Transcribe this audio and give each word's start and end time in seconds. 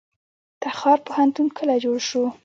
تخار 0.63 0.99
پوهنتون 1.07 1.47
کله 1.57 1.75
جوړ 1.83 1.97
شو؟ 2.09 2.23